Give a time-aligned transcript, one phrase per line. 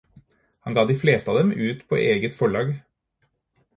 [0.59, 2.77] Han ga de fleste av dem ut på eget forlag.